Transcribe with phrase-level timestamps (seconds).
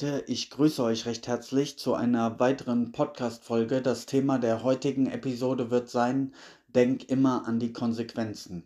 [0.00, 3.82] Leute, ich grüße euch recht herzlich zu einer weiteren Podcast-Folge.
[3.82, 6.34] Das Thema der heutigen Episode wird sein:
[6.68, 8.62] Denk immer an die Konsequenzen.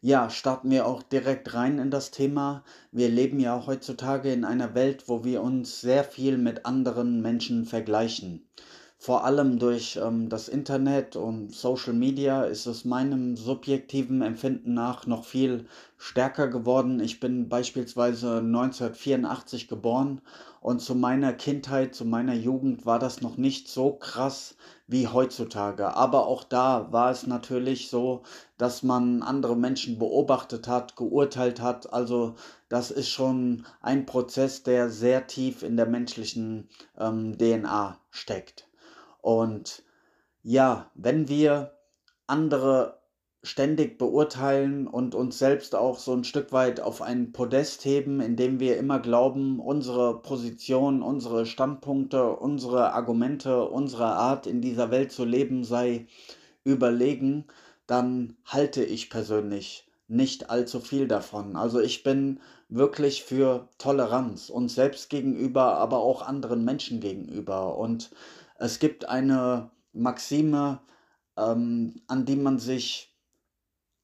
[0.00, 2.64] Ja, starten wir auch direkt rein in das Thema.
[2.92, 7.66] Wir leben ja heutzutage in einer Welt, wo wir uns sehr viel mit anderen Menschen
[7.66, 8.48] vergleichen
[9.02, 15.06] vor allem durch ähm, das Internet und Social Media ist es meinem subjektiven Empfinden nach
[15.06, 15.64] noch viel
[15.96, 17.00] stärker geworden.
[17.00, 20.20] Ich bin beispielsweise 1984 geboren
[20.60, 24.54] und zu meiner Kindheit, zu meiner Jugend war das noch nicht so krass
[24.86, 25.96] wie heutzutage.
[25.96, 28.20] Aber auch da war es natürlich so,
[28.58, 31.90] dass man andere Menschen beobachtet hat, geurteilt hat.
[31.90, 32.34] Also
[32.68, 38.69] das ist schon ein Prozess, der sehr tief in der menschlichen ähm, DNA steckt.
[39.22, 39.82] Und
[40.42, 41.72] ja, wenn wir
[42.26, 43.00] andere
[43.42, 48.60] ständig beurteilen und uns selbst auch so ein Stück weit auf ein Podest heben, indem
[48.60, 55.24] wir immer glauben, unsere Position, unsere Standpunkte, unsere Argumente, unsere Art in dieser Welt zu
[55.24, 56.06] leben sei
[56.64, 57.46] überlegen,
[57.86, 61.56] dann halte ich persönlich nicht allzu viel davon.
[61.56, 67.78] Also ich bin wirklich für Toleranz uns selbst gegenüber, aber auch anderen Menschen gegenüber.
[67.78, 68.10] Und
[68.60, 70.80] es gibt eine Maxime,
[71.36, 73.16] ähm, an die man sich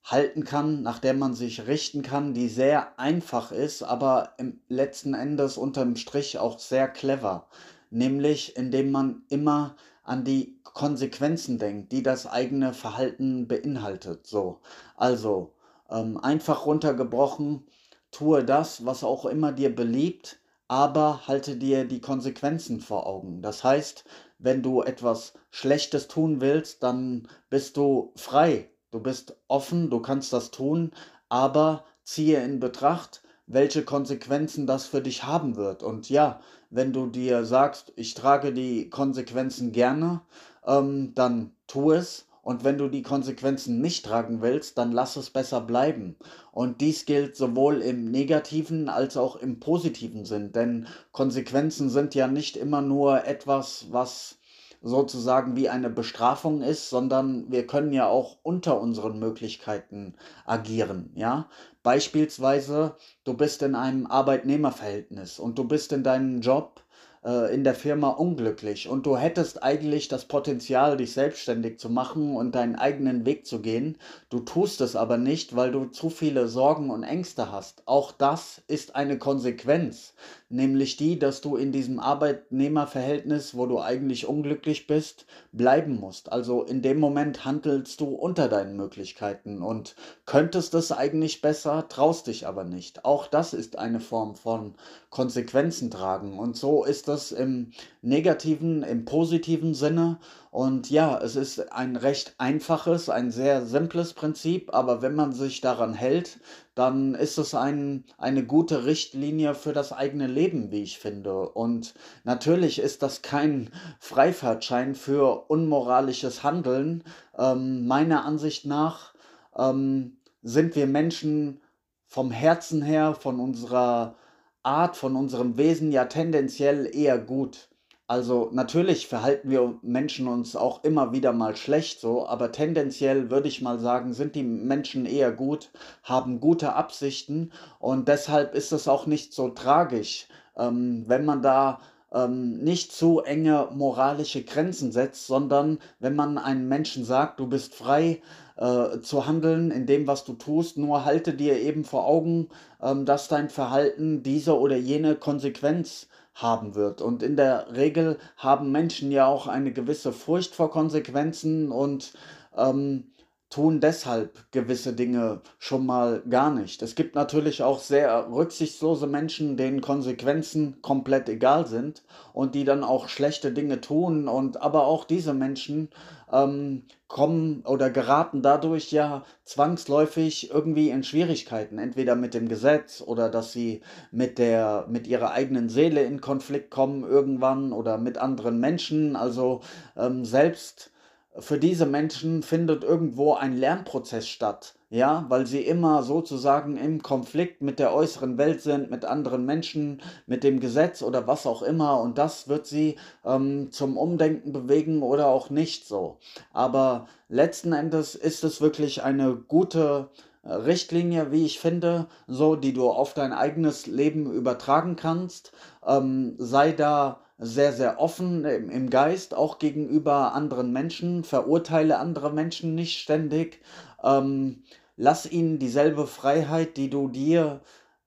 [0.02, 5.14] halten kann, nach der man sich richten kann, die sehr einfach ist, aber im letzten
[5.14, 7.48] Endes unterm Strich auch sehr clever.
[7.90, 14.26] Nämlich indem man immer an die Konsequenzen denkt, die das eigene Verhalten beinhaltet.
[14.26, 14.60] So,
[14.96, 15.52] also
[15.91, 17.66] ähm, einfach runtergebrochen,
[18.10, 23.42] tue das, was auch immer dir beliebt, aber halte dir die Konsequenzen vor Augen.
[23.42, 24.04] Das heißt,
[24.38, 28.70] wenn du etwas Schlechtes tun willst, dann bist du frei.
[28.90, 30.92] Du bist offen, du kannst das tun,
[31.28, 35.82] aber ziehe in Betracht, welche Konsequenzen das für dich haben wird.
[35.82, 40.22] Und ja, wenn du dir sagst, ich trage die Konsequenzen gerne,
[40.64, 45.30] ähm, dann tu es und wenn du die Konsequenzen nicht tragen willst, dann lass es
[45.30, 46.14] besser bleiben.
[46.52, 50.52] Und dies gilt sowohl im negativen als auch im positiven Sinn.
[50.52, 54.38] Denn Konsequenzen sind ja nicht immer nur etwas, was
[54.80, 60.14] sozusagen wie eine Bestrafung ist, sondern wir können ja auch unter unseren Möglichkeiten
[60.44, 61.48] agieren, ja?
[61.86, 66.82] Beispielsweise, du bist in einem Arbeitnehmerverhältnis und du bist in deinem Job
[67.26, 72.36] äh, in der Firma unglücklich und du hättest eigentlich das Potenzial, dich selbstständig zu machen
[72.36, 73.98] und deinen eigenen Weg zu gehen.
[74.30, 77.82] Du tust es aber nicht, weil du zu viele Sorgen und Ängste hast.
[77.86, 80.14] Auch das ist eine Konsequenz,
[80.48, 86.30] nämlich die, dass du in diesem Arbeitnehmerverhältnis, wo du eigentlich unglücklich bist, bleiben musst.
[86.30, 89.96] Also in dem Moment handelst du unter deinen Möglichkeiten und
[90.26, 93.04] könntest es eigentlich besser, traust dich aber nicht.
[93.04, 94.75] Auch das ist eine Form von
[95.10, 97.72] Konsequenzen tragen und so ist es im
[98.03, 100.19] negativen, im positiven Sinne
[100.56, 105.60] und ja, es ist ein recht einfaches, ein sehr simples Prinzip, aber wenn man sich
[105.60, 106.38] daran hält,
[106.75, 111.50] dann ist es ein, eine gute Richtlinie für das eigene Leben, wie ich finde.
[111.50, 111.93] Und
[112.25, 113.69] natürlich ist das kein
[114.00, 117.04] Freifahrtschein für unmoralisches Handeln.
[117.37, 119.12] Ähm, meiner Ansicht nach
[119.58, 121.60] ähm, sind wir Menschen
[122.06, 124.17] vom Herzen her, von unserer
[124.62, 127.69] Art, von unserem Wesen ja tendenziell eher gut.
[128.09, 133.49] Also natürlich verhalten wir Menschen uns auch immer wieder mal schlecht so, aber tendenziell würde
[133.49, 135.71] ich mal sagen, sind die Menschen eher gut,
[136.05, 137.50] haben gute Absichten
[137.81, 141.81] und deshalb ist es auch nicht so tragisch, ähm, wenn man da
[142.16, 147.75] ähm, nicht zu enge moralische Grenzen setzt, sondern wenn man einem Menschen sagt, du bist
[147.75, 148.22] frei
[148.56, 152.49] äh, zu handeln in dem, was du tust, nur halte dir eben vor Augen,
[152.82, 157.00] ähm, dass dein Verhalten diese oder jene Konsequenz haben wird.
[157.03, 162.12] Und in der Regel haben Menschen ja auch eine gewisse Furcht vor Konsequenzen und
[162.56, 163.05] ähm,
[163.48, 166.82] tun deshalb gewisse Dinge schon mal gar nicht.
[166.82, 172.02] Es gibt natürlich auch sehr rücksichtslose Menschen, denen Konsequenzen komplett egal sind
[172.32, 174.26] und die dann auch schlechte Dinge tun.
[174.26, 175.90] Und aber auch diese Menschen
[176.32, 183.28] ähm, kommen oder geraten dadurch ja zwangsläufig irgendwie in Schwierigkeiten, entweder mit dem Gesetz oder
[183.28, 188.58] dass sie mit der mit ihrer eigenen Seele in Konflikt kommen irgendwann oder mit anderen
[188.58, 189.14] Menschen.
[189.14, 189.60] Also
[189.96, 190.90] ähm, selbst
[191.38, 197.62] für diese Menschen findet irgendwo ein Lernprozess statt, ja, weil sie immer sozusagen im Konflikt
[197.62, 202.00] mit der äußeren Welt sind, mit anderen Menschen, mit dem Gesetz oder was auch immer
[202.00, 206.19] und das wird sie ähm, zum Umdenken bewegen oder auch nicht so.
[206.53, 210.11] Aber letzten Endes ist es wirklich eine gute
[210.49, 215.53] Richtlinie, wie ich finde, so, die du auf dein eigenes Leben übertragen kannst.
[215.85, 222.75] Ähm, sei da sehr, sehr offen im, Geist, auch gegenüber anderen Menschen, verurteile andere Menschen
[222.75, 223.61] nicht ständig.
[224.03, 224.62] Ähm,
[224.97, 227.61] lass ihnen dieselbe Freiheit, die du dir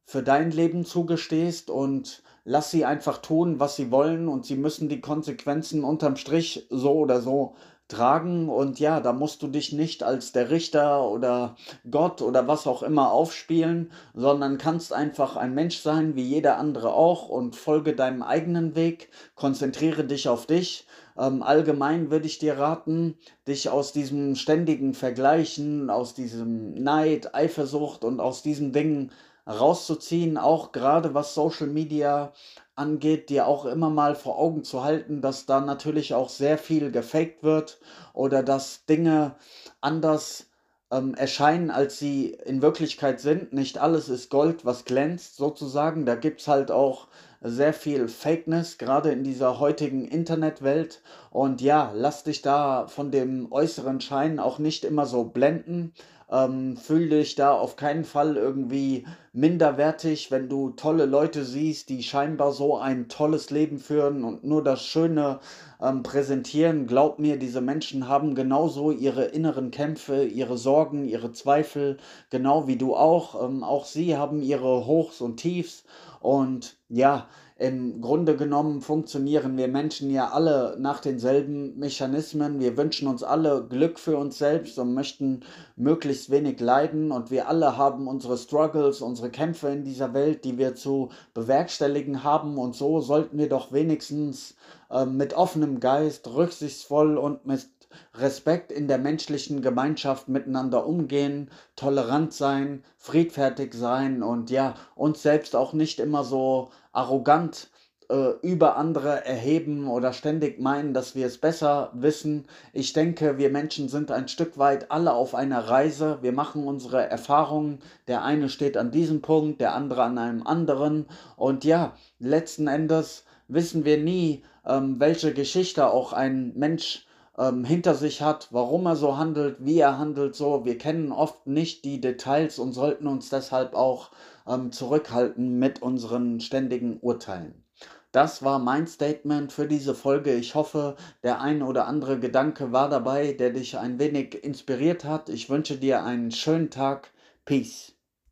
[0.03, 4.89] für dein Leben zugestehst und lass sie einfach tun, was sie wollen und sie müssen
[4.89, 7.55] die Konsequenzen unterm Strich so oder so
[7.89, 11.55] tragen und ja, da musst du dich nicht als der Richter oder
[11.89, 16.93] Gott oder was auch immer aufspielen, sondern kannst einfach ein Mensch sein, wie jeder andere
[16.93, 20.87] auch und folge deinem eigenen Weg, konzentriere dich auf dich.
[21.17, 28.05] Ähm, allgemein würde ich dir raten, dich aus diesem ständigen Vergleichen, aus diesem Neid, Eifersucht
[28.05, 29.11] und aus diesen Dingen
[29.47, 32.33] rauszuziehen, auch gerade was Social Media
[32.79, 36.91] angeht, dir auch immer mal vor Augen zu halten, dass da natürlich auch sehr viel
[36.91, 37.79] gefaked wird
[38.13, 39.35] oder dass Dinge
[39.81, 40.47] anders
[40.91, 43.53] ähm, erscheinen, als sie in Wirklichkeit sind.
[43.53, 46.05] Nicht alles ist Gold, was glänzt sozusagen.
[46.05, 47.07] Da gibt es halt auch
[47.41, 51.01] sehr viel Fakeness, gerade in dieser heutigen Internetwelt.
[51.31, 55.93] Und ja, lass dich da von dem äußeren Schein auch nicht immer so blenden.
[56.31, 62.03] Ähm, fühl dich da auf keinen Fall irgendwie minderwertig, wenn du tolle Leute siehst, die
[62.03, 65.39] scheinbar so ein tolles Leben führen und nur das Schöne
[65.81, 66.87] ähm, präsentieren.
[66.87, 71.97] Glaub mir, diese Menschen haben genauso ihre inneren Kämpfe, ihre Sorgen, ihre Zweifel,
[72.29, 73.43] genau wie du auch.
[73.43, 75.83] Ähm, auch sie haben ihre Hochs und Tiefs.
[76.21, 77.27] Und ja,
[77.59, 82.61] im Grunde genommen funktionieren wir Menschen ja alle nach denselben Mechanismen.
[82.61, 85.41] Wir wünschen uns alle Glück für uns selbst und möchten
[85.75, 87.11] möglichst wenig leiden.
[87.11, 92.23] Und wir alle haben unsere Struggles, unsere Kämpfe in dieser Welt, die wir zu bewerkstelligen
[92.23, 92.57] haben.
[92.57, 94.55] Und so sollten wir doch wenigstens
[94.89, 97.67] äh, mit offenem Geist, rücksichtsvoll und mit
[98.13, 105.55] Respekt in der menschlichen Gemeinschaft miteinander umgehen, tolerant sein, friedfertig sein und ja, uns selbst
[105.55, 107.69] auch nicht immer so arrogant
[108.09, 112.45] äh, über andere erheben oder ständig meinen, dass wir es besser wissen.
[112.73, 116.17] Ich denke, wir Menschen sind ein Stück weit alle auf einer Reise.
[116.21, 117.79] Wir machen unsere Erfahrungen.
[118.07, 121.05] Der eine steht an diesem Punkt, der andere an einem anderen.
[121.37, 127.05] Und ja, letzten Endes wissen wir nie, ähm, welche Geschichte auch ein Mensch
[127.37, 130.65] ähm, hinter sich hat, warum er so handelt, wie er handelt, so.
[130.65, 134.11] Wir kennen oft nicht die Details und sollten uns deshalb auch
[134.47, 137.63] ähm, zurückhalten mit unseren ständigen Urteilen.
[138.11, 140.33] Das war mein Statement für diese Folge.
[140.33, 145.29] Ich hoffe, der ein oder andere Gedanke war dabei, der dich ein wenig inspiriert hat.
[145.29, 147.11] Ich wünsche dir einen schönen Tag.
[147.45, 147.98] Peace.